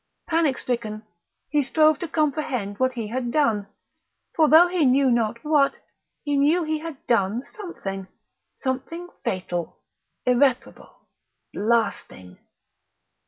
Panic 0.25 0.57
stricken, 0.57 1.03
he 1.51 1.61
strove 1.61 1.99
to 1.99 2.07
comprehend 2.07 2.79
what 2.79 2.93
he 2.93 3.09
had 3.09 3.29
done. 3.31 3.67
For 4.35 4.49
though 4.49 4.67
he 4.67 4.83
knew 4.83 5.11
not 5.11 5.45
what, 5.45 5.79
he 6.23 6.37
knew 6.37 6.63
he 6.63 6.79
had 6.79 7.05
done 7.05 7.43
something, 7.55 8.07
something 8.55 9.09
fatal, 9.23 9.77
irreparable, 10.25 11.07
blasting. 11.53 12.39